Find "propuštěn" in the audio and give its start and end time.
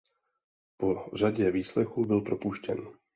2.21-2.77